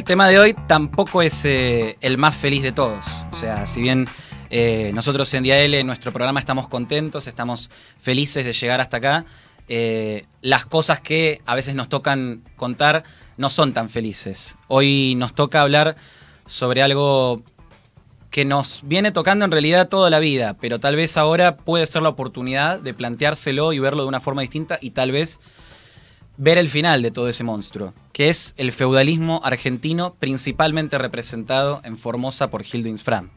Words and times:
el 0.00 0.04
tema 0.04 0.28
de 0.28 0.38
hoy 0.38 0.56
tampoco 0.66 1.20
es 1.20 1.44
eh, 1.44 1.98
el 2.00 2.16
más 2.16 2.34
feliz 2.34 2.62
de 2.62 2.72
todos. 2.72 3.04
O 3.32 3.36
sea, 3.36 3.66
si 3.66 3.82
bien 3.82 4.06
eh, 4.48 4.92
nosotros 4.94 5.32
en 5.34 5.42
Día 5.42 5.60
L, 5.60 5.78
en 5.78 5.86
nuestro 5.86 6.10
programa, 6.10 6.40
estamos 6.40 6.68
contentos, 6.68 7.26
estamos 7.26 7.68
felices 8.00 8.46
de 8.46 8.54
llegar 8.54 8.80
hasta 8.80 8.96
acá, 8.96 9.26
eh, 9.68 10.24
las 10.40 10.64
cosas 10.64 11.00
que 11.00 11.42
a 11.44 11.54
veces 11.54 11.74
nos 11.74 11.90
tocan 11.90 12.42
contar 12.56 13.04
no 13.36 13.50
son 13.50 13.74
tan 13.74 13.90
felices. 13.90 14.56
Hoy 14.68 15.16
nos 15.18 15.34
toca 15.34 15.60
hablar 15.60 15.96
sobre 16.46 16.80
algo 16.80 17.42
que 18.30 18.46
nos 18.46 18.80
viene 18.84 19.12
tocando 19.12 19.44
en 19.44 19.50
realidad 19.50 19.90
toda 19.90 20.08
la 20.08 20.18
vida, 20.18 20.56
pero 20.58 20.80
tal 20.80 20.96
vez 20.96 21.18
ahora 21.18 21.58
puede 21.58 21.86
ser 21.86 22.00
la 22.00 22.08
oportunidad 22.08 22.80
de 22.80 22.94
planteárselo 22.94 23.74
y 23.74 23.80
verlo 23.80 24.04
de 24.04 24.08
una 24.08 24.20
forma 24.20 24.40
distinta 24.40 24.78
y 24.80 24.92
tal 24.92 25.12
vez 25.12 25.40
ver 26.40 26.56
el 26.56 26.70
final 26.70 27.02
de 27.02 27.10
todo 27.10 27.28
ese 27.28 27.44
monstruo, 27.44 27.92
que 28.14 28.30
es 28.30 28.54
el 28.56 28.72
feudalismo 28.72 29.42
argentino 29.44 30.14
principalmente 30.18 30.96
representado 30.96 31.82
en 31.84 31.98
Formosa 31.98 32.48
por 32.48 32.62
Gildo 32.62 32.88
Infram. 32.88 33.28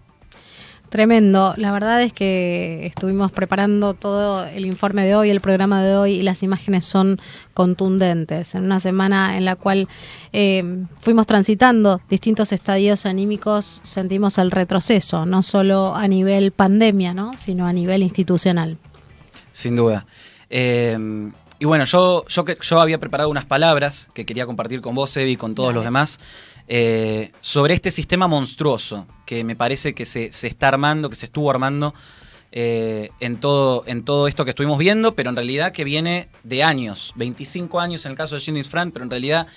Tremendo. 0.87 1.53
La 1.57 1.73
verdad 1.73 2.01
es 2.01 2.13
que 2.13 2.85
estuvimos 2.85 3.31
preparando 3.31 3.93
todo 3.93 4.45
el 4.45 4.65
informe 4.65 5.05
de 5.05 5.15
hoy, 5.15 5.31
el 5.31 5.41
programa 5.41 5.83
de 5.83 5.97
hoy, 5.97 6.13
y 6.13 6.21
las 6.21 6.43
imágenes 6.43 6.85
son 6.85 7.19
contundentes. 7.53 8.55
En 8.55 8.63
una 8.63 8.79
semana 8.79 9.37
en 9.37 9.43
la 9.43 9.57
cual 9.57 9.89
eh, 10.31 10.63
fuimos 11.01 11.27
transitando 11.27 11.99
distintos 12.09 12.53
estadios 12.53 13.05
anímicos, 13.05 13.81
sentimos 13.83 14.37
el 14.37 14.49
retroceso, 14.49 15.25
no 15.25 15.41
solo 15.41 15.93
a 15.93 16.07
nivel 16.07 16.51
pandemia, 16.51 17.13
¿no? 17.13 17.35
sino 17.35 17.67
a 17.67 17.73
nivel 17.73 18.01
institucional. 18.01 18.77
Sin 19.51 19.75
duda. 19.75 20.05
Eh, 20.49 21.31
y 21.59 21.65
bueno, 21.65 21.85
yo, 21.85 22.25
yo, 22.27 22.45
yo 22.45 22.81
había 22.81 22.99
preparado 22.99 23.29
unas 23.29 23.45
palabras 23.45 24.09
que 24.13 24.25
quería 24.25 24.45
compartir 24.45 24.81
con 24.81 24.95
vos, 24.95 25.15
Evi, 25.17 25.31
y 25.31 25.37
con 25.37 25.55
todos 25.55 25.73
los 25.73 25.83
demás. 25.83 26.19
Eh, 26.67 27.31
sobre 27.41 27.73
este 27.73 27.91
sistema 27.91 28.27
monstruoso 28.27 29.05
que 29.25 29.43
me 29.43 29.55
parece 29.55 29.93
que 29.93 30.05
se, 30.05 30.29
está 30.29 30.69
armando, 30.69 31.09
que 31.09 31.17
se 31.17 31.25
estuvo 31.25 31.49
armando 31.49 31.93
eh, 32.53 33.09
en, 33.19 33.37
todo, 33.37 33.83
en 33.85 34.05
todo 34.05 34.29
esto 34.29 34.45
que 34.45 34.51
estuvimos 34.51 34.77
viendo, 34.77 35.13
pero 35.13 35.29
en 35.29 35.35
realidad 35.35 35.73
que 35.73 35.83
viene 35.83 36.29
de 36.43 36.63
años, 36.63 37.11
25 37.15 37.79
años 37.79 38.05
en 38.05 38.11
el 38.11 38.17
caso 38.17 38.35
de 38.35 38.41
Jennings 38.41 38.69
Frank, 38.69 38.93
pero 38.93 39.03
en 39.03 39.11
realidad 39.11 39.47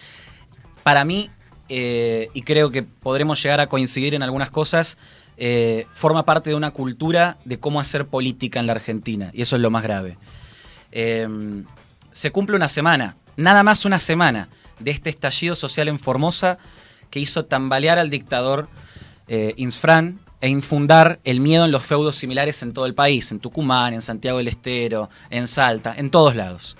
para 0.83 1.05
mí, 1.05 1.31
eh, 1.69 2.29
y 2.35 2.43
creo 2.43 2.71
que 2.71 2.83
podremos 2.83 3.41
llegar 3.41 3.61
a 3.61 3.69
coincidir 3.69 4.15
en 4.15 4.23
algunas 4.23 4.51
cosas, 4.51 4.97
forma 5.93 6.25
parte 6.25 6.49
de 6.49 6.57
una 6.57 6.71
cultura 6.71 7.37
de 7.45 7.61
cómo 7.61 7.79
hacer 7.79 8.07
política 8.07 8.59
en 8.59 8.67
la 8.67 8.73
Argentina, 8.73 9.31
y 9.35 9.43
eso 9.43 9.57
es 9.57 9.63
lo 9.63 9.71
más 9.71 9.83
grave. 9.83 10.17
Se 12.17 12.31
cumple 12.31 12.57
una 12.57 12.71
semana, 12.71 13.19
nada 13.37 13.63
más 13.63 13.85
una 13.85 13.99
semana, 13.99 14.49
de 14.81 14.91
este 14.91 15.11
estallido 15.11 15.55
social 15.55 15.89
en 15.89 15.99
Formosa 15.99 16.57
que 17.11 17.21
hizo 17.21 17.45
tambalear 17.45 17.99
al 17.99 18.09
dictador 18.09 18.69
eh, 19.29 19.53
Insfran 19.59 20.19
e 20.41 20.49
infundar 20.49 21.21
el 21.25 21.41
miedo 21.41 21.67
en 21.67 21.73
los 21.73 21.85
feudos 21.85 22.17
similares 22.17 22.63
en 22.63 22.73
todo 22.73 22.87
el 22.87 22.95
país, 22.95 23.31
en 23.33 23.41
Tucumán, 23.41 23.93
en 23.93 24.01
Santiago 24.01 24.39
del 24.39 24.49
Estero, 24.49 25.11
en 25.29 25.47
Salta, 25.47 25.95
en 25.95 26.09
todos 26.09 26.35
lados. 26.35 26.79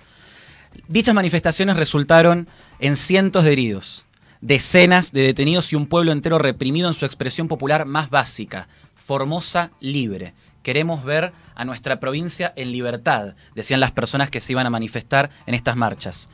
Dichas 0.89 1.15
manifestaciones 1.15 1.77
resultaron 1.77 2.49
en 2.79 2.97
cientos 2.97 3.45
de 3.45 3.53
heridos, 3.53 4.07
decenas 4.41 5.13
de 5.13 5.21
detenidos 5.21 5.71
y 5.71 5.77
un 5.77 5.87
pueblo 5.87 6.13
entero 6.13 6.39
reprimido 6.39 6.89
en 6.89 6.95
su 6.95 7.05
expresión 7.05 7.47
popular 7.47 7.85
más 7.85 8.09
básica, 8.09 8.69
Formosa 8.95 9.71
libre. 9.81 10.33
Queremos 10.67 11.05
ver 11.05 11.33
a 11.55 11.65
nuestra 11.65 12.01
provincia 12.01 12.53
en 12.57 12.73
libertad, 12.73 13.37
decían 13.55 13.79
las 13.79 13.93
personas 13.93 14.31
que 14.31 14.41
se 14.41 14.51
iban 14.51 14.67
a 14.67 14.71
manifestar 14.71 15.31
en 15.47 15.55
estas 15.55 15.77
marchas. 15.77 16.29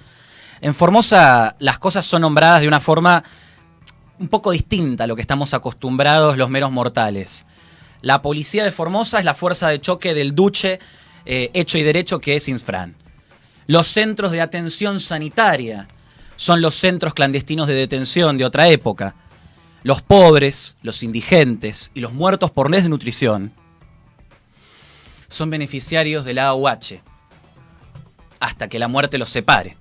En 0.63 0.75
Formosa 0.75 1.55
las 1.59 1.79
cosas 1.79 2.07
son 2.07 2.23
nombradas 2.23 2.63
de 2.63 2.67
una 2.67 2.81
forma 2.81 3.23
un 4.19 4.29
poco 4.29 4.53
distinta 4.53 5.05
a 5.05 5.07
lo 5.07 5.17
que 5.17 5.21
estamos 5.21 5.53
acostumbrados 5.53 6.39
los 6.39 6.49
meros 6.49 6.73
mortales. 6.73 7.45
La 8.01 8.23
policía 8.23 8.65
de 8.65 8.73
Formosa 8.73 9.19
es 9.19 9.27
la 9.27 9.35
fuerza 9.35 9.69
de 9.69 9.83
choque 9.83 10.15
del 10.15 10.35
duche 10.35 10.81
eh, 11.27 11.51
hecho 11.53 11.77
y 11.77 11.83
derecho 11.83 12.19
que 12.19 12.37
es 12.37 12.49
Insfran. 12.49 12.95
Los 13.67 13.89
centros 13.89 14.33
de 14.33 14.41
atención 14.41 14.99
sanitaria 14.99 15.89
son 16.37 16.63
los 16.63 16.77
centros 16.77 17.13
clandestinos 17.13 17.69
de 17.69 17.75
detención 17.75 18.39
de 18.39 18.47
otra 18.47 18.69
época. 18.69 19.15
Los 19.83 20.01
pobres, 20.01 20.75
los 20.81 21.03
indigentes 21.03 21.91
y 21.93 22.01
los 22.01 22.15
muertos 22.15 22.51
por 22.51 22.71
desnutrición 22.71 23.53
son 25.33 25.51
beneficiarios 25.51 26.25
de 26.25 26.35
la 26.35 26.49
AUH 26.49 27.01
hasta 28.41 28.69
que 28.69 28.79
la 28.79 28.89
muerte 28.89 29.19
los 29.19 29.31
separe. 29.31 29.77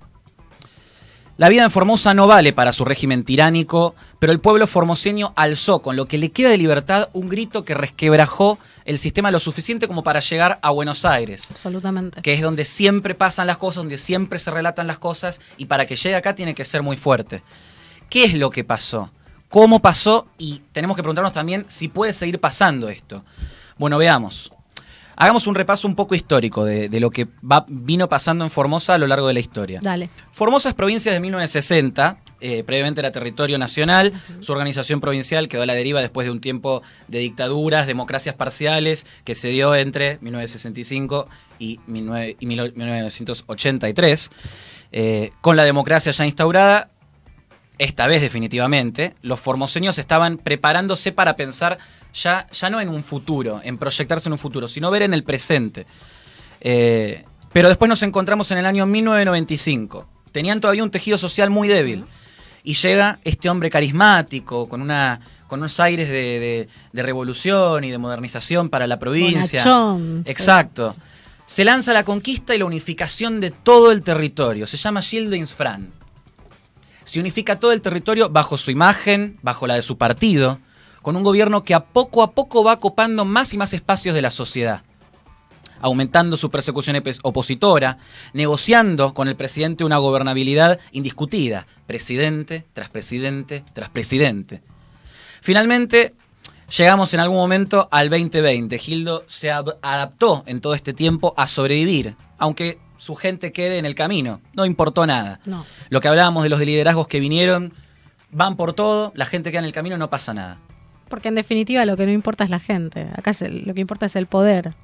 La 1.36 1.48
vida 1.48 1.64
en 1.64 1.70
Formosa 1.70 2.14
no 2.14 2.26
vale 2.26 2.52
para 2.52 2.72
su 2.72 2.84
régimen 2.84 3.24
tiránico, 3.24 3.94
pero 4.18 4.32
el 4.32 4.38
pueblo 4.38 4.66
formoseño 4.66 5.32
alzó, 5.34 5.80
con 5.80 5.96
lo 5.96 6.06
que 6.06 6.18
le 6.18 6.30
queda 6.30 6.50
de 6.50 6.58
libertad, 6.58 7.08
un 7.14 7.28
grito 7.28 7.64
que 7.64 7.74
resquebrajó 7.74 8.58
el 8.84 8.98
sistema 8.98 9.30
lo 9.30 9.40
suficiente 9.40 9.88
como 9.88 10.04
para 10.04 10.20
llegar 10.20 10.58
a 10.62 10.70
Buenos 10.70 11.04
Aires. 11.04 11.50
Absolutamente. 11.50 12.22
Que 12.22 12.34
es 12.34 12.42
donde 12.42 12.64
siempre 12.64 13.14
pasan 13.14 13.46
las 13.46 13.56
cosas, 13.56 13.76
donde 13.76 13.98
siempre 13.98 14.38
se 14.38 14.50
relatan 14.50 14.86
las 14.86 14.98
cosas, 14.98 15.40
y 15.56 15.66
para 15.66 15.86
que 15.86 15.96
llegue 15.96 16.14
acá 16.14 16.34
tiene 16.34 16.54
que 16.54 16.64
ser 16.64 16.82
muy 16.82 16.96
fuerte. 16.96 17.42
¿Qué 18.08 18.24
es 18.24 18.34
lo 18.34 18.50
que 18.50 18.62
pasó? 18.62 19.10
¿Cómo 19.48 19.80
pasó? 19.80 20.28
Y 20.38 20.60
tenemos 20.70 20.96
que 20.96 21.02
preguntarnos 21.02 21.32
también 21.32 21.64
si 21.66 21.88
puede 21.88 22.12
seguir 22.12 22.38
pasando 22.38 22.88
esto. 22.88 23.24
Bueno, 23.78 23.98
veamos. 23.98 24.52
Hagamos 25.16 25.46
un 25.46 25.54
repaso 25.54 25.86
un 25.86 25.94
poco 25.94 26.14
histórico 26.14 26.64
de, 26.64 26.88
lo 27.00 27.10
que 27.10 27.28
vino 27.68 28.08
pasando 28.08 28.44
en 28.44 28.50
Formosa 28.50 28.94
a 28.94 28.98
lo 28.98 29.06
largo 29.06 29.28
de 29.28 29.34
la 29.34 29.40
historia. 29.40 29.80
Dale. 29.82 30.08
Formosa 30.30 30.70
es 30.70 30.74
provincia 30.74 31.12
de 31.12 31.20
1960, 31.20 32.16
eh, 32.40 32.64
previamente 32.64 33.00
era 33.00 33.12
territorio 33.12 33.58
nacional, 33.58 34.14
su 34.40 34.52
organización 34.52 35.00
provincial 35.00 35.48
quedó 35.48 35.62
a 35.62 35.66
la 35.66 35.74
deriva 35.74 36.00
después 36.00 36.26
de 36.26 36.30
un 36.30 36.40
tiempo 36.40 36.82
de 37.08 37.18
dictaduras, 37.18 37.86
democracias 37.86 38.34
parciales, 38.34 39.06
que 39.24 39.34
se 39.34 39.48
dio 39.48 39.74
entre 39.74 40.18
1965 40.20 41.28
y, 41.58 41.80
1983. 41.86 44.30
Eh, 44.94 45.32
con 45.40 45.56
la 45.56 45.64
democracia 45.64 46.12
ya 46.12 46.26
instaurada, 46.26 46.90
esta 47.78 48.06
vez 48.06 48.20
definitivamente, 48.20 49.14
los 49.22 49.40
formoseños 49.40 49.98
estaban 49.98 50.38
preparándose 50.38 51.12
para 51.12 51.36
pensar 51.36 51.78
ya, 52.14 52.46
ya 52.52 52.70
no 52.70 52.80
en 52.80 52.88
un 52.88 53.02
futuro, 53.02 53.60
en 53.64 53.78
proyectarse 53.78 54.28
en 54.28 54.34
un 54.34 54.38
futuro, 54.38 54.68
sino 54.68 54.90
ver 54.90 55.02
en 55.02 55.14
el 55.14 55.24
presente. 55.24 55.86
Eh, 56.60 57.24
pero 57.52 57.68
después 57.68 57.88
nos 57.88 58.02
encontramos 58.02 58.50
en 58.50 58.58
el 58.58 58.66
año 58.66 58.86
1995. 58.86 60.06
Tenían 60.32 60.60
todavía 60.60 60.82
un 60.82 60.90
tejido 60.90 61.18
social 61.18 61.50
muy 61.50 61.68
débil. 61.68 62.04
Y 62.64 62.74
llega 62.74 63.18
este 63.24 63.50
hombre 63.50 63.70
carismático, 63.70 64.68
con, 64.68 64.80
una, 64.80 65.20
con 65.48 65.60
unos 65.60 65.80
aires 65.80 66.08
de, 66.08 66.68
revolución 66.92 67.82
y 67.82 67.90
de 67.90 67.98
modernización 67.98 68.68
para 68.68 68.86
la 68.86 68.98
provincia. 68.98 69.64
Exacto. 70.24 70.94
Se 71.44 71.64
lanza 71.64 71.92
la 71.92 72.04
conquista 72.04 72.54
y 72.54 72.58
la 72.58 72.64
unificación 72.64 73.40
de 73.40 73.50
todo 73.50 73.90
el 73.90 74.02
territorio. 74.02 74.66
Se 74.66 74.76
llama 74.76 75.02
Gildes 75.02 75.52
Fran. 75.52 75.90
Se 77.12 77.20
unifica 77.20 77.60
todo 77.60 77.72
el 77.72 77.82
territorio 77.82 78.30
bajo 78.30 78.56
su 78.56 78.70
imagen, 78.70 79.38
bajo 79.42 79.66
la 79.66 79.74
de 79.74 79.82
su 79.82 79.98
partido 79.98 80.60
con 81.02 81.14
un 81.14 81.22
gobierno 81.22 81.62
que 81.62 81.74
a 81.74 81.84
poco 81.84 82.22
a 82.22 82.30
poco 82.30 82.64
va 82.64 82.80
copando 82.80 83.26
más 83.26 83.52
y 83.52 83.58
más 83.58 83.74
espacios 83.74 84.14
de 84.14 84.22
la 84.22 84.30
sociedad, 84.30 84.82
aumentando 85.82 86.38
su 86.38 86.50
persecución 86.50 87.02
opositora, 87.22 87.98
negociando 88.32 89.12
con 89.12 89.28
el 89.28 89.36
presidente 89.36 89.84
una 89.84 89.98
gobernabilidad 89.98 90.80
indiscutida, 90.92 91.66
presidente 91.86 92.64
tras 92.72 92.88
presidente 92.88 93.62
tras 93.74 93.90
presidente. 93.90 94.62
Finalmente, 95.42 96.14
llegamos 96.74 97.12
en 97.12 97.20
algún 97.20 97.36
momento 97.36 97.88
al 97.90 98.08
2020. 98.08 98.78
Gildo 98.78 99.24
se 99.26 99.50
adaptó 99.50 100.44
en 100.46 100.62
todo 100.62 100.72
este 100.72 100.94
tiempo 100.94 101.34
a 101.36 101.46
sobrevivir, 101.46 102.16
aunque 102.38 102.78
su 103.02 103.16
gente 103.16 103.50
quede 103.50 103.78
en 103.78 103.84
el 103.84 103.96
camino. 103.96 104.40
No 104.54 104.64
importó 104.64 105.04
nada. 105.08 105.40
Lo 105.88 106.00
que 106.00 106.06
hablábamos 106.06 106.44
de 106.44 106.48
los 106.48 106.60
liderazgos 106.60 107.08
que 107.08 107.18
vinieron, 107.18 107.72
van 108.30 108.54
por 108.54 108.74
todo, 108.74 109.10
la 109.16 109.26
gente 109.26 109.50
queda 109.50 109.58
en 109.58 109.64
el 109.64 109.72
camino, 109.72 109.98
no 109.98 110.08
pasa 110.08 110.32
nada. 110.32 110.58
Porque 111.08 111.26
en 111.26 111.34
definitiva 111.34 111.84
lo 111.84 111.96
que 111.96 112.06
no 112.06 112.12
importa 112.12 112.44
es 112.44 112.50
la 112.50 112.60
gente. 112.60 113.08
Acá 113.16 113.32
lo 113.40 113.74
que 113.74 113.80
importa 113.80 114.06
es 114.06 114.14
el 114.14 114.26
poder. 114.26 114.74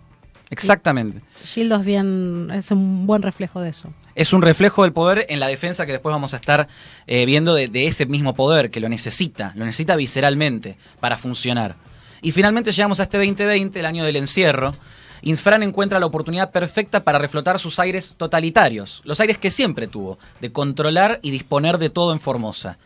Exactamente. 0.50 1.20
Gildo 1.44 1.76
es 1.76 1.84
bien, 1.84 2.50
es 2.52 2.72
un 2.72 3.06
buen 3.06 3.22
reflejo 3.22 3.60
de 3.60 3.70
eso. 3.70 3.92
Es 4.16 4.32
un 4.32 4.42
reflejo 4.42 4.82
del 4.82 4.92
poder 4.92 5.24
en 5.28 5.38
la 5.38 5.46
defensa 5.46 5.86
que 5.86 5.92
después 5.92 6.12
vamos 6.12 6.34
a 6.34 6.38
estar 6.38 6.66
eh, 7.06 7.24
viendo 7.24 7.54
de, 7.54 7.86
ese 7.86 8.04
mismo 8.06 8.34
poder, 8.34 8.72
que 8.72 8.80
lo 8.80 8.88
necesita, 8.88 9.52
lo 9.54 9.64
necesita 9.64 9.94
visceralmente 9.94 10.76
para 10.98 11.18
funcionar. 11.18 11.76
Y 12.20 12.32
finalmente 12.32 12.72
llegamos 12.72 12.98
a 12.98 13.04
este 13.04 13.18
2020, 13.18 13.78
el 13.78 13.86
año 13.86 14.02
del 14.02 14.16
encierro. 14.16 14.74
Infran 15.22 15.62
encuentra 15.62 16.00
la 16.00 16.06
oportunidad 16.06 16.50
perfecta 16.50 17.04
para 17.04 17.18
reflotar 17.18 17.58
sus 17.58 17.78
aires 17.78 18.14
totalitarios, 18.16 19.02
los 19.04 19.20
aires 19.20 19.38
que 19.38 19.50
siempre 19.50 19.86
tuvo, 19.86 20.18
de 20.40 20.52
controlar 20.52 21.18
y 21.22 21.30
disponer 21.30 21.78
de 21.78 21.90
todo 21.90 22.12
en 22.12 22.20
Formosa. 22.20 22.78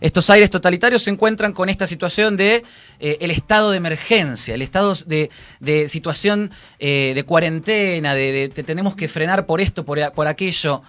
Estos 0.00 0.28
aires 0.28 0.50
totalitarios 0.50 1.02
se 1.02 1.10
encuentran 1.10 1.52
con 1.52 1.70
esta 1.70 1.86
situación 1.86 2.36
de 2.36 2.64
eh, 3.00 3.16
el 3.20 3.30
estado 3.30 3.70
de 3.70 3.78
emergencia, 3.78 4.54
el 4.54 4.60
estado 4.60 4.94
de, 5.06 5.88
situación 5.88 6.50
eh, 6.78 7.12
de 7.14 7.22
cuarentena, 7.24 8.14
de, 8.14 8.50
tenemos 8.50 8.94
que 8.94 9.08
frenar 9.08 9.46
por 9.46 9.60
esto, 9.62 9.84
por, 9.84 10.28
aquello. 10.28 10.82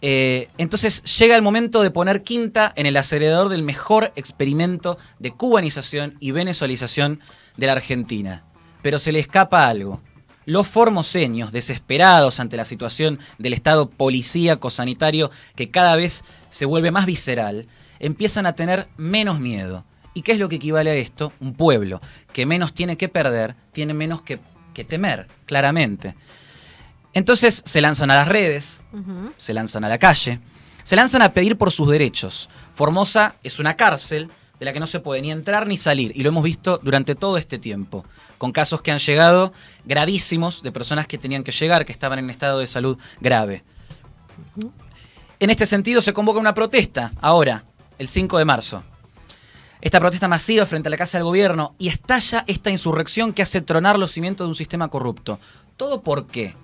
Eh, 0.00 0.48
entonces 0.58 1.02
llega 1.18 1.34
el 1.34 1.42
momento 1.42 1.82
de 1.82 1.90
poner 1.90 2.22
quinta 2.22 2.72
en 2.76 2.86
el 2.86 2.96
acelerador 2.96 3.48
del 3.48 3.62
mejor 3.62 4.12
experimento 4.14 4.96
de 5.18 5.32
cubanización 5.32 6.14
y 6.20 6.30
venezualización 6.30 7.20
de 7.56 7.66
la 7.66 7.72
Argentina. 7.72 8.44
Pero 8.82 8.98
se 8.98 9.12
le 9.12 9.20
escapa 9.20 9.68
algo. 9.68 10.00
Los 10.44 10.66
formoseños, 10.66 11.52
desesperados 11.52 12.40
ante 12.40 12.56
la 12.56 12.64
situación 12.64 13.20
del 13.38 13.52
estado 13.52 13.88
policíaco 13.88 14.70
sanitario 14.70 15.30
que 15.54 15.70
cada 15.70 15.94
vez 15.94 16.24
se 16.50 16.66
vuelve 16.66 16.90
más 16.90 17.06
visceral, 17.06 17.68
empiezan 18.00 18.46
a 18.46 18.54
tener 18.54 18.88
menos 18.96 19.38
miedo. 19.38 19.84
¿Y 20.14 20.22
qué 20.22 20.32
es 20.32 20.38
lo 20.38 20.48
que 20.48 20.56
equivale 20.56 20.90
a 20.90 20.94
esto? 20.94 21.32
Un 21.40 21.54
pueblo 21.54 22.00
que 22.32 22.44
menos 22.44 22.74
tiene 22.74 22.96
que 22.96 23.08
perder, 23.08 23.54
tiene 23.72 23.94
menos 23.94 24.22
que, 24.22 24.40
que 24.74 24.84
temer, 24.84 25.28
claramente. 25.46 26.16
Entonces 27.14 27.62
se 27.64 27.80
lanzan 27.80 28.10
a 28.10 28.16
las 28.16 28.28
redes, 28.28 28.82
se 29.36 29.54
lanzan 29.54 29.84
a 29.84 29.88
la 29.88 29.98
calle, 29.98 30.40
se 30.82 30.96
lanzan 30.96 31.22
a 31.22 31.32
pedir 31.32 31.56
por 31.56 31.70
sus 31.70 31.88
derechos. 31.88 32.48
Formosa 32.74 33.36
es 33.42 33.58
una 33.58 33.76
cárcel 33.76 34.28
de 34.58 34.66
la 34.66 34.72
que 34.72 34.80
no 34.80 34.86
se 34.86 35.00
puede 35.00 35.20
ni 35.22 35.30
entrar 35.30 35.66
ni 35.66 35.76
salir, 35.76 36.12
y 36.14 36.22
lo 36.22 36.28
hemos 36.28 36.44
visto 36.44 36.80
durante 36.82 37.14
todo 37.14 37.36
este 37.36 37.58
tiempo, 37.58 38.04
con 38.42 38.50
casos 38.50 38.82
que 38.82 38.90
han 38.90 38.98
llegado 38.98 39.52
gravísimos 39.84 40.64
de 40.64 40.72
personas 40.72 41.06
que 41.06 41.16
tenían 41.16 41.44
que 41.44 41.52
llegar, 41.52 41.86
que 41.86 41.92
estaban 41.92 42.18
en 42.18 42.28
estado 42.28 42.58
de 42.58 42.66
salud 42.66 42.98
grave. 43.20 43.62
En 45.38 45.50
este 45.50 45.64
sentido 45.64 46.02
se 46.02 46.12
convoca 46.12 46.40
una 46.40 46.52
protesta 46.52 47.12
ahora, 47.20 47.62
el 47.98 48.08
5 48.08 48.38
de 48.38 48.44
marzo. 48.44 48.82
Esta 49.80 50.00
protesta 50.00 50.26
masiva 50.26 50.66
frente 50.66 50.88
a 50.88 50.90
la 50.90 50.96
Casa 50.96 51.18
del 51.18 51.24
Gobierno 51.24 51.76
y 51.78 51.86
estalla 51.86 52.42
esta 52.48 52.70
insurrección 52.70 53.32
que 53.32 53.42
hace 53.42 53.60
tronar 53.60 53.96
los 53.96 54.10
cimientos 54.10 54.44
de 54.44 54.48
un 54.48 54.56
sistema 54.56 54.88
corrupto. 54.88 55.38
¿Todo 55.76 56.02
por 56.02 56.26
qué? 56.26 56.56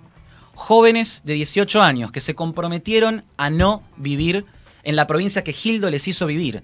jóvenes 0.55 1.21
de 1.23 1.35
18 1.35 1.81
años 1.81 2.11
que 2.11 2.19
se 2.19 2.35
comprometieron 2.35 3.23
a 3.37 3.49
no 3.49 3.83
vivir 3.95 4.43
en 4.83 4.97
la 4.97 5.07
provincia 5.07 5.45
que 5.45 5.53
Gildo 5.53 5.89
les 5.89 6.09
hizo 6.09 6.25
vivir, 6.25 6.61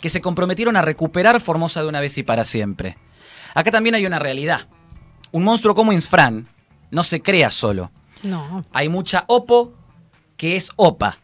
que 0.00 0.08
se 0.08 0.20
comprometieron 0.20 0.76
a 0.76 0.82
recuperar 0.82 1.40
Formosa 1.40 1.80
de 1.80 1.86
una 1.86 2.00
vez 2.00 2.18
y 2.18 2.24
para 2.24 2.44
siempre. 2.44 2.96
Acá 3.54 3.70
también 3.70 3.94
hay 3.94 4.06
una 4.06 4.18
realidad. 4.18 4.68
Un 5.32 5.44
monstruo 5.44 5.74
como 5.74 5.92
Insfran 5.92 6.48
no 6.90 7.02
se 7.02 7.20
crea 7.20 7.50
solo. 7.50 7.90
No. 8.22 8.64
Hay 8.72 8.88
mucha 8.88 9.24
Opo 9.26 9.74
que 10.36 10.56
es 10.56 10.70
OPA, 10.76 11.18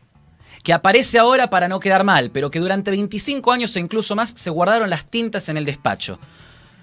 que 0.63 0.73
aparece 0.73 1.19
ahora 1.19 1.51
para 1.51 1.69
no 1.69 1.81
quedar 1.81 2.05
mal, 2.05 2.31
pero 2.31 2.51
que 2.51 2.59
durante 2.59 2.91
25 2.91 3.53
años 3.53 3.77
e 3.77 3.81
incluso 3.81 4.17
más 4.17 4.31
se 4.37 4.51
guardaron 4.51 4.91
las 4.91 5.07
tintas 5.07 5.49
en 5.49 5.57
el 5.57 5.65
despacho. 5.65 6.19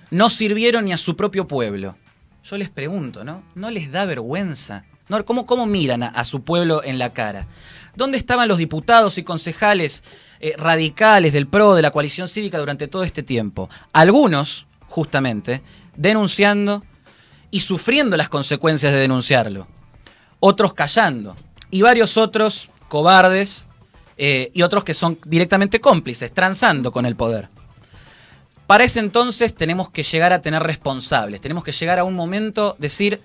No 0.10 0.30
sirvieron 0.30 0.86
ni 0.86 0.94
a 0.94 0.98
su 0.98 1.16
propio 1.16 1.48
pueblo. 1.48 1.96
Yo 2.44 2.58
les 2.58 2.70
pregunto, 2.70 3.24
¿no? 3.24 3.44
¿No 3.56 3.70
les 3.70 3.92
da 3.92 4.06
vergüenza 4.06 4.86
¿Cómo, 5.26 5.66
miran 5.66 6.04
a, 6.04 6.24
su 6.24 6.44
pueblo 6.44 6.84
en 6.84 6.98
la 6.98 7.12
cara? 7.12 7.46
¿Dónde 7.96 8.18
estaban 8.18 8.48
los 8.48 8.58
diputados 8.58 9.18
y 9.18 9.24
concejales 9.24 10.04
eh, 10.40 10.54
radicales 10.58 11.34
del 11.34 11.48
PRO, 11.48 11.76
de 11.76 11.82
la 11.82 11.92
coalición 11.92 12.30
cívica 12.30 12.58
durante 12.58 12.88
todo 12.88 13.04
este 13.04 13.22
tiempo? 13.22 13.70
Algunos, 13.92 14.68
justamente, 14.92 15.62
denunciando 15.96 16.84
y 17.50 17.62
sufriendo 17.62 18.18
las 18.18 18.30
consecuencias 18.30 18.92
de 18.92 19.00
denunciarlo. 19.00 19.68
Otros 20.42 20.74
callando. 20.74 21.36
Y 21.70 21.82
varios 21.82 22.18
otros 22.18 22.70
cobardes 22.90 23.68
eh, 24.18 24.52
y 24.54 24.62
otros 24.62 24.84
que 24.84 24.94
son 24.94 25.18
directamente 25.26 25.80
cómplices, 25.80 26.34
transando 26.34 26.92
con 26.92 27.06
el 27.06 27.16
poder. 27.16 27.48
Para 28.68 28.84
ese 28.84 29.00
entonces 29.00 29.56
tenemos 29.56 29.90
que 29.90 30.04
llegar 30.04 30.34
a 30.34 30.42
tener 30.42 30.62
responsables, 30.62 31.42
tenemos 31.42 31.64
que 31.64 31.72
llegar 31.72 32.00
a 32.00 32.04
un 32.04 32.14
momento, 32.14 32.76
decir, 32.78 33.22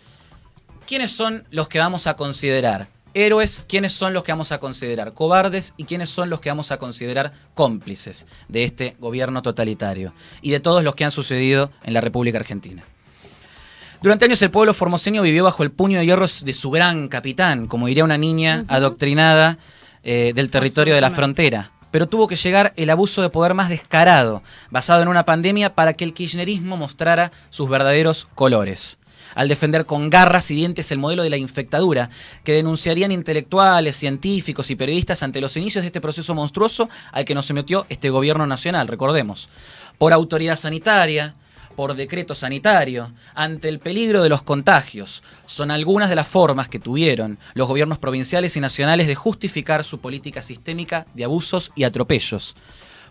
¿quiénes 0.87 1.11
son 1.11 1.45
los 1.51 1.69
que 1.69 1.81
vamos 1.81 2.07
a 2.07 2.15
considerar 2.15 2.89
héroes? 3.17 3.65
¿Quiénes 3.67 3.93
son 3.93 4.13
los 4.13 4.23
que 4.23 4.33
vamos 4.33 4.53
a 4.53 4.59
considerar 4.59 5.15
cobardes? 5.15 5.73
¿Y 5.77 5.85
quiénes 5.85 6.11
son 6.11 6.29
los 6.31 6.41
que 6.41 6.51
vamos 6.51 6.71
a 6.71 6.77
considerar 6.77 7.33
cómplices 7.55 8.27
de 8.49 8.65
este 8.65 8.97
gobierno 9.01 9.43
totalitario? 9.43 10.13
Y 10.43 10.51
de 10.51 10.61
todos 10.61 10.85
los 10.85 10.95
que 10.95 11.05
han 11.05 11.11
sucedido 11.11 11.71
en 11.83 11.95
la 11.95 12.03
República 12.03 12.39
Argentina. 12.39 12.85
Durante 14.03 14.27
años 14.27 14.43
el 14.43 14.51
pueblo 14.51 14.75
formoseño 14.75 15.23
vivió 15.23 15.45
bajo 15.45 15.63
el 15.63 15.71
puño 15.71 15.99
de 15.99 16.07
hierro 16.07 16.27
de 16.27 16.53
su 16.53 16.71
gran 16.71 17.09
capitán, 17.09 17.67
como 17.67 17.87
diría 17.87 18.05
una 18.05 18.19
niña 18.19 18.65
adoctrinada 18.69 19.59
eh, 20.05 20.33
del 20.35 20.51
territorio 20.51 20.95
de 20.95 21.01
la 21.01 21.11
frontera. 21.11 21.73
Pero 21.91 22.09
tuvo 22.09 22.29
que 22.29 22.37
llegar 22.37 22.75
el 22.77 22.91
abuso 22.91 23.23
de 23.23 23.31
poder 23.31 23.55
más 23.55 23.71
descarado, 23.71 24.43
basado 24.71 25.01
en 25.01 25.09
una 25.09 25.25
pandemia, 25.25 25.75
para 25.75 25.95
que 25.95 26.05
el 26.05 26.13
kirchnerismo 26.13 26.77
mostrara 26.77 27.33
sus 27.49 27.71
verdaderos 27.71 28.29
colores 28.35 28.99
al 29.37 29.47
defender 29.47 29.87
con 29.87 30.11
garras 30.11 30.51
y 30.51 30.57
dientes 30.57 30.91
el 30.91 30.99
modelo 30.99 31.23
de 31.23 31.31
la 31.31 31.37
infectadura, 31.37 32.11
que 32.43 32.53
denunciarían 32.53 33.13
intelectuales, 33.13 33.97
científicos 33.97 34.71
y 34.71 34.77
periodistas 34.77 35.23
ante 35.23 35.41
los 35.41 35.57
inicios 35.57 35.85
de 35.85 35.89
este 35.89 36.01
proceso 36.01 36.35
monstruoso 36.35 36.89
al 37.13 37.25
que 37.25 37.35
nos 37.35 37.47
sometió 37.47 37.87
este 37.89 38.11
gobierno 38.11 38.47
nacional, 38.47 38.89
recordemos, 38.89 39.49
por 39.99 40.13
autoridad 40.13 40.57
sanitaria, 40.57 41.35
por 41.77 41.95
decreto 41.95 42.35
sanitario, 42.35 43.13
ante 43.35 43.69
el 43.69 43.79
peligro 43.79 44.23
de 44.23 44.31
los 44.31 44.43
contagios, 44.43 45.23
son 45.45 45.71
algunas 45.71 46.09
de 46.09 46.17
las 46.17 46.27
formas 46.27 46.71
que 46.71 46.79
tuvieron 46.79 47.39
los 47.53 47.69
gobiernos 47.69 47.99
provinciales 47.99 48.57
y 48.57 48.61
nacionales 48.61 49.07
de 49.07 49.15
justificar 49.15 49.85
su 49.85 50.01
política 50.01 50.41
sistémica 50.41 51.07
de 51.13 51.25
abusos 51.25 51.71
y 51.75 51.85
atropellos. 51.85 52.57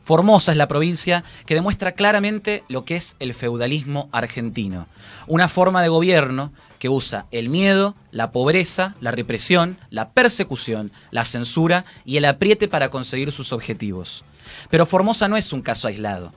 Formosa 0.06 0.52
es 0.52 0.58
la 0.60 0.68
provincia 0.68 1.24
que 1.48 1.56
demuestra 1.56 1.94
claramente 1.94 2.64
lo 2.70 2.86
que 2.86 2.96
es 2.96 3.16
el 3.18 3.34
feudalismo 3.34 4.08
argentino. 4.12 4.88
Una 5.26 5.50
forma 5.50 5.82
de 5.82 5.90
gobierno 5.90 6.54
que 6.78 6.90
usa 6.90 7.26
el 7.32 7.50
miedo, 7.50 7.96
la 8.12 8.32
pobreza, 8.32 8.94
la 9.02 9.10
represión, 9.10 9.80
la 9.90 10.12
persecución, 10.12 10.92
la 11.10 11.26
censura 11.26 11.86
y 12.06 12.18
el 12.18 12.26
apriete 12.26 12.68
para 12.68 12.90
conseguir 12.90 13.32
sus 13.32 13.52
objetivos. 13.52 14.24
Pero 14.70 14.86
Formosa 14.86 15.28
no 15.28 15.38
es 15.38 15.52
un 15.52 15.64
caso 15.64 15.88
aislado. 15.88 16.34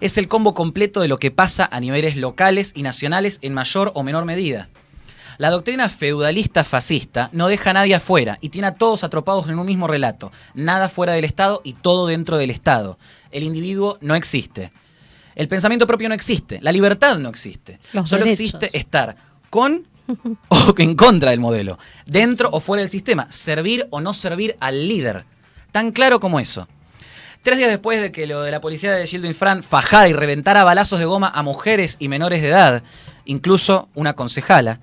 Es 0.00 0.16
el 0.16 0.28
combo 0.28 0.54
completo 0.54 1.00
de 1.00 1.08
lo 1.08 1.18
que 1.18 1.32
pasa 1.32 1.68
a 1.72 1.80
niveles 1.80 2.14
locales 2.14 2.70
y 2.76 2.82
nacionales 2.82 3.40
en 3.42 3.54
mayor 3.54 3.90
o 3.96 4.04
menor 4.04 4.24
medida. 4.24 4.68
La 5.40 5.48
doctrina 5.48 5.88
feudalista 5.88 6.64
fascista 6.64 7.30
no 7.32 7.48
deja 7.48 7.70
a 7.70 7.72
nadie 7.72 7.94
afuera 7.94 8.36
y 8.42 8.50
tiene 8.50 8.68
a 8.68 8.74
todos 8.74 9.04
atropados 9.04 9.48
en 9.48 9.58
un 9.58 9.64
mismo 9.64 9.86
relato. 9.86 10.32
Nada 10.52 10.90
fuera 10.90 11.14
del 11.14 11.24
Estado 11.24 11.62
y 11.64 11.72
todo 11.72 12.06
dentro 12.06 12.36
del 12.36 12.50
Estado. 12.50 12.98
El 13.30 13.44
individuo 13.44 13.96
no 14.02 14.14
existe. 14.16 14.70
El 15.34 15.48
pensamiento 15.48 15.86
propio 15.86 16.10
no 16.10 16.14
existe. 16.14 16.58
La 16.60 16.72
libertad 16.72 17.16
no 17.16 17.30
existe. 17.30 17.80
Solo 18.04 18.26
existe 18.26 18.68
estar 18.78 19.16
con 19.48 19.86
o 20.48 20.74
en 20.76 20.94
contra 20.94 21.30
del 21.30 21.40
modelo. 21.40 21.78
Dentro 22.04 22.50
o 22.52 22.60
fuera 22.60 22.82
del 22.82 22.90
sistema. 22.90 23.26
Servir 23.30 23.86
o 23.88 24.02
no 24.02 24.12
servir 24.12 24.58
al 24.60 24.88
líder. 24.88 25.24
Tan 25.72 25.92
claro 25.92 26.20
como 26.20 26.38
eso. 26.38 26.68
Tres 27.42 27.56
días 27.56 27.70
después 27.70 28.02
de 28.02 28.12
que 28.12 28.26
lo 28.26 28.42
de 28.42 28.50
la 28.50 28.60
policía 28.60 28.92
de 28.92 29.06
Gildo 29.06 29.26
Infran 29.26 29.62
fajara 29.62 30.06
y 30.10 30.12
reventara 30.12 30.64
balazos 30.64 30.98
de 30.98 31.06
goma 31.06 31.32
a 31.34 31.42
mujeres 31.42 31.96
y 31.98 32.08
menores 32.08 32.42
de 32.42 32.48
edad, 32.48 32.82
incluso 33.24 33.88
una 33.94 34.12
concejala, 34.12 34.80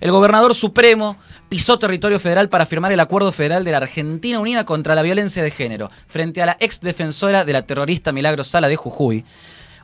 el 0.00 0.10
gobernador 0.10 0.54
supremo 0.54 1.16
pisó 1.48 1.78
territorio 1.78 2.18
federal 2.18 2.48
para 2.48 2.66
firmar 2.66 2.92
el 2.92 3.00
acuerdo 3.00 3.32
federal 3.32 3.64
de 3.64 3.70
la 3.70 3.78
Argentina 3.78 4.40
Unida 4.40 4.64
contra 4.64 4.94
la 4.94 5.02
Violencia 5.02 5.42
de 5.42 5.50
Género, 5.50 5.90
frente 6.08 6.42
a 6.42 6.46
la 6.46 6.56
ex 6.60 6.80
defensora 6.80 7.44
de 7.44 7.52
la 7.52 7.62
terrorista 7.62 8.12
Milagro 8.12 8.44
Sala 8.44 8.68
de 8.68 8.76
Jujuy, 8.76 9.24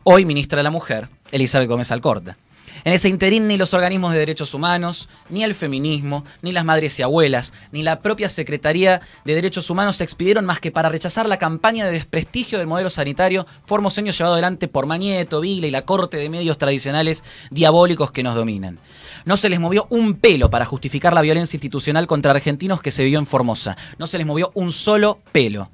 hoy 0.04 0.24
ministra 0.24 0.58
de 0.58 0.64
la 0.64 0.70
Mujer, 0.70 1.08
Elizabeth 1.30 1.68
Gómez 1.68 1.90
Alcorta. 1.90 2.36
En 2.84 2.92
ese 2.92 3.08
interín 3.08 3.46
ni 3.46 3.56
los 3.56 3.74
organismos 3.74 4.12
de 4.12 4.18
derechos 4.18 4.54
humanos, 4.54 5.08
ni 5.28 5.44
el 5.44 5.54
feminismo, 5.54 6.24
ni 6.42 6.50
las 6.50 6.64
madres 6.64 6.98
y 6.98 7.02
abuelas, 7.02 7.52
ni 7.70 7.84
la 7.84 8.00
propia 8.00 8.28
Secretaría 8.28 9.00
de 9.24 9.34
Derechos 9.36 9.70
Humanos 9.70 9.96
se 9.96 10.04
expidieron 10.04 10.44
más 10.44 10.58
que 10.58 10.72
para 10.72 10.88
rechazar 10.88 11.28
la 11.28 11.38
campaña 11.38 11.86
de 11.86 11.92
desprestigio 11.92 12.58
del 12.58 12.66
modelo 12.66 12.90
sanitario 12.90 13.46
formoseño 13.66 14.10
llevado 14.10 14.34
adelante 14.34 14.66
por 14.66 14.86
Mañeto, 14.86 15.40
Vila 15.40 15.68
y 15.68 15.70
la 15.70 15.82
corte 15.82 16.16
de 16.16 16.28
medios 16.28 16.58
tradicionales 16.58 17.22
diabólicos 17.50 18.10
que 18.10 18.24
nos 18.24 18.34
dominan. 18.34 18.80
No 19.24 19.36
se 19.36 19.48
les 19.48 19.60
movió 19.60 19.86
un 19.90 20.14
pelo 20.14 20.50
para 20.50 20.64
justificar 20.64 21.14
la 21.14 21.22
violencia 21.22 21.56
institucional 21.56 22.08
contra 22.08 22.32
argentinos 22.32 22.82
que 22.82 22.90
se 22.90 23.04
vio 23.04 23.20
en 23.20 23.26
Formosa. 23.26 23.76
No 23.98 24.08
se 24.08 24.18
les 24.18 24.26
movió 24.26 24.50
un 24.54 24.72
solo 24.72 25.20
pelo. 25.30 25.70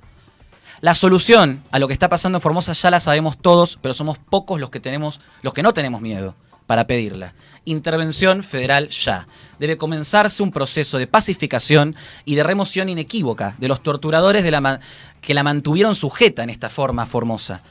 La 0.83 0.95
solución 0.95 1.63
a 1.71 1.79
lo 1.79 1.89
que 1.89 1.95
está 1.95 2.11
pasando 2.11 2.37
en 2.37 2.43
Formosa 2.43 2.75
ya 2.75 2.91
la 2.91 3.01
sabemos 3.01 3.39
todos, 3.39 3.79
pero 3.81 3.95
somos 3.95 4.19
pocos 4.19 4.61
los 4.61 4.69
que 4.69 4.79
tenemos, 4.79 5.21
los 5.41 5.55
que 5.55 5.63
no 5.63 5.73
tenemos 5.73 6.03
miedo 6.03 6.35
para 6.69 6.87
pedirla. 6.87 7.33
Intervención 7.65 8.45
federal 8.45 8.91
ya. 8.91 9.27
Debe 9.59 9.79
comenzarse 9.79 10.43
un 10.43 10.53
proceso 10.53 10.99
de 10.99 11.07
pacificación 11.07 11.97
y 12.27 12.35
de 12.35 12.43
remoción 12.43 12.91
inequívoca 12.91 13.57
de 13.59 13.69
los 13.69 13.83
torturadores 13.83 14.45
de 14.45 14.51
la 14.51 14.81
que 15.23 15.33
la 15.33 15.43
mantuvieron 15.43 15.95
sujeta 15.95 16.45
en 16.45 16.51
esta 16.51 16.69
forma 16.69 17.07
formosa 17.07 17.63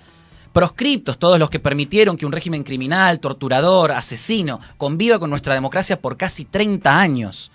proscriptos 0.52 1.20
todos 1.20 1.38
los 1.38 1.52
que 1.52 1.60
permitieron 1.60 2.18
que 2.18 2.26
un 2.26 2.32
régimen 2.32 2.64
criminal, 2.64 3.20
torturador, 3.20 3.92
asesino, 3.92 4.60
conviva 4.78 5.20
con 5.20 5.30
nuestra 5.30 5.54
democracia 5.54 6.02
por 6.02 6.18
casi 6.18 6.46
30 6.46 7.00
años. 7.00 7.52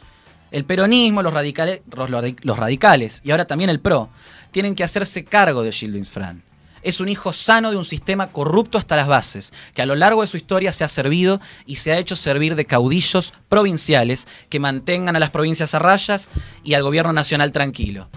El 0.53 0.65
peronismo, 0.65 1.21
los 1.21 1.35
radicales, 1.35 1.81
los 1.91 2.57
radicales 2.57 3.21
y 3.25 3.33
ahora 3.33 3.47
también 3.47 3.71
el 3.71 3.81
PRO 3.81 4.09
tienen 4.53 4.77
que 4.77 4.85
hacerse 4.85 5.25
cargo 5.25 5.65
de 5.65 5.73
Gildings 5.73 6.13
Fran. 6.13 6.45
Es 6.83 7.01
un 7.01 7.09
hijo 7.09 7.33
sano 7.33 7.71
de 7.71 7.77
un 7.77 7.85
sistema 7.85 8.29
corrupto 8.29 8.77
hasta 8.77 8.97
las 8.97 9.07
bases, 9.07 9.53
que 9.75 9.83
a 9.83 9.87
lo 9.87 9.95
largo 9.95 10.23
de 10.23 10.27
su 10.27 10.37
historia 10.37 10.73
se 10.73 10.85
ha 10.85 10.89
servido 10.89 11.41
y 11.65 11.77
se 11.77 11.93
ha 11.93 11.99
hecho 11.99 12.17
servir 12.17 12.57
de 12.57 12.65
caudillos 12.65 13.33
provinciales 13.49 14.27
que 14.49 14.59
mantengan 14.59 15.15
a 15.15 15.21
las 15.21 15.31
provincias 15.31 15.75
a 15.75 15.79
rayas 15.79 16.29
y 16.65 16.75
al 16.75 16.83
gobierno 16.83 17.13
nacional 17.13 17.53
tranquilo. 17.53 18.09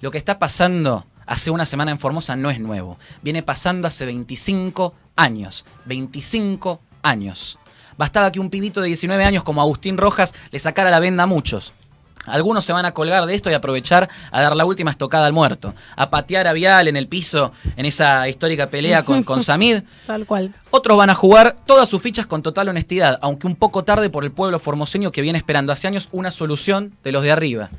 Lo 0.00 0.10
que 0.10 0.18
está 0.18 0.38
pasando 0.38 1.06
hace 1.26 1.50
una 1.50 1.66
semana 1.66 1.90
en 1.90 1.98
Formosa 1.98 2.36
no 2.36 2.50
es 2.50 2.60
nuevo. 2.60 2.98
Viene 3.22 3.42
pasando 3.42 3.88
hace 3.88 4.04
25 4.04 4.94
años. 5.16 5.64
25 5.86 6.80
años. 7.02 7.58
Bastaba 7.96 8.32
que 8.32 8.40
un 8.40 8.50
pibito 8.50 8.80
de 8.80 8.88
19 8.88 9.24
años 9.24 9.42
como 9.42 9.60
Agustín 9.60 9.98
Rojas 9.98 10.34
le 10.50 10.58
sacara 10.58 10.90
la 10.90 11.00
venda 11.00 11.24
a 11.24 11.26
muchos. 11.26 11.72
Algunos 12.26 12.64
se 12.64 12.72
van 12.72 12.84
a 12.84 12.92
colgar 12.92 13.26
de 13.26 13.34
esto 13.34 13.50
y 13.50 13.54
aprovechar 13.54 14.08
a 14.30 14.40
dar 14.40 14.54
la 14.54 14.64
última 14.64 14.90
estocada 14.90 15.26
al 15.26 15.32
muerto, 15.32 15.74
a 15.96 16.08
patear 16.08 16.46
a 16.46 16.52
Vial 16.52 16.86
en 16.86 16.96
el 16.96 17.08
piso 17.08 17.52
en 17.76 17.84
esa 17.84 18.28
histórica 18.28 18.68
pelea 18.68 19.04
con, 19.04 19.24
con 19.24 19.42
Samid. 19.44 19.82
Tal 20.06 20.24
cual. 20.26 20.54
Otros 20.70 20.96
van 20.96 21.10
a 21.10 21.14
jugar 21.14 21.56
todas 21.66 21.88
sus 21.88 22.00
fichas 22.00 22.26
con 22.26 22.42
total 22.42 22.68
honestidad, 22.68 23.18
aunque 23.22 23.46
un 23.46 23.56
poco 23.56 23.82
tarde 23.82 24.08
por 24.08 24.24
el 24.24 24.30
pueblo 24.30 24.60
formoseño 24.60 25.10
que 25.10 25.22
viene 25.22 25.38
esperando 25.38 25.72
hace 25.72 25.88
años 25.88 26.08
una 26.12 26.30
solución 26.30 26.94
de 27.02 27.12
los 27.12 27.24
de 27.24 27.32
arriba. 27.32 27.70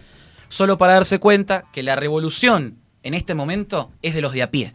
Solo 0.50 0.78
para 0.78 0.94
darse 0.94 1.20
cuenta 1.20 1.64
que 1.72 1.82
la 1.82 1.96
revolución 1.96 2.78
en 3.02 3.14
este 3.14 3.34
momento 3.34 3.92
es 4.02 4.14
de 4.14 4.22
los 4.22 4.34
de 4.34 4.44
a 4.44 4.52
pie. 4.52 4.74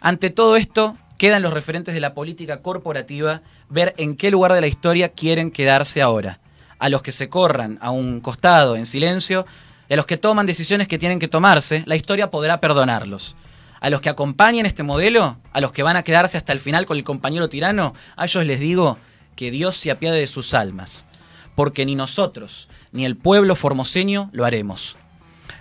Ante 0.00 0.30
todo 0.30 0.56
esto, 0.56 0.96
quedan 1.18 1.42
los 1.42 1.52
referentes 1.52 1.94
de 1.94 2.00
la 2.00 2.14
política 2.14 2.62
corporativa 2.62 3.42
ver 3.68 3.94
en 3.96 4.16
qué 4.16 4.32
lugar 4.32 4.52
de 4.52 4.60
la 4.60 4.66
historia 4.66 5.10
quieren 5.10 5.52
quedarse 5.52 6.02
ahora 6.02 6.40
a 6.82 6.88
los 6.88 7.00
que 7.00 7.12
se 7.12 7.28
corran 7.28 7.78
a 7.80 7.92
un 7.92 8.20
costado 8.20 8.74
en 8.74 8.86
silencio 8.86 9.46
y 9.88 9.92
a 9.92 9.96
los 9.96 10.04
que 10.04 10.16
toman 10.16 10.46
decisiones 10.46 10.88
que 10.88 10.98
tienen 10.98 11.20
que 11.20 11.28
tomarse, 11.28 11.84
la 11.86 11.94
historia 11.94 12.32
podrá 12.32 12.60
perdonarlos. 12.60 13.36
A 13.80 13.88
los 13.88 14.00
que 14.00 14.08
acompañen 14.08 14.66
este 14.66 14.82
modelo, 14.82 15.36
a 15.52 15.60
los 15.60 15.70
que 15.70 15.84
van 15.84 15.96
a 15.96 16.02
quedarse 16.02 16.38
hasta 16.38 16.52
el 16.52 16.58
final 16.58 16.84
con 16.84 16.96
el 16.96 17.04
compañero 17.04 17.48
tirano, 17.48 17.94
a 18.16 18.24
ellos 18.24 18.44
les 18.44 18.58
digo 18.58 18.98
que 19.36 19.52
Dios 19.52 19.76
se 19.76 19.92
apiade 19.92 20.18
de 20.18 20.26
sus 20.26 20.54
almas, 20.54 21.06
porque 21.54 21.86
ni 21.86 21.94
nosotros 21.94 22.68
ni 22.90 23.04
el 23.04 23.16
pueblo 23.16 23.54
formoseño 23.54 24.28
lo 24.32 24.44
haremos. 24.44 24.96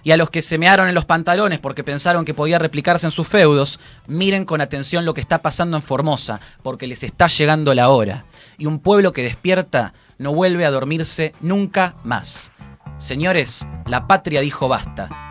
Y 0.04 0.10
a 0.10 0.18
los 0.18 0.32
que 0.32 0.42
se 0.42 0.58
mearon 0.58 0.90
en 0.90 0.96
los 0.96 1.06
pantalones 1.06 1.60
porque 1.60 1.84
pensaron 1.84 2.26
que 2.26 2.34
podía 2.34 2.58
replicarse 2.58 3.06
en 3.06 3.12
sus 3.12 3.28
feudos, 3.28 3.80
miren 4.08 4.46
con 4.46 4.60
atención 4.60 5.06
lo 5.06 5.14
que 5.14 5.22
está 5.22 5.44
pasando 5.44 5.78
en 5.78 5.84
Formosa, 5.84 6.40
porque 6.64 6.88
les 6.88 7.04
está 7.04 7.28
llegando 7.28 7.76
la 7.76 7.90
hora. 7.90 8.26
Y 8.58 8.66
un 8.66 8.80
pueblo 8.80 9.14
que 9.14 9.22
despierta 9.22 9.94
no 10.22 10.34
vuelve 10.36 10.66
a 10.66 10.72
dormirse 10.72 11.34
nunca 11.42 11.96
más. 12.04 12.52
Señores, 13.00 13.68
la 13.88 14.06
patria 14.08 14.42
dijo 14.42 14.68
basta. 14.68 15.31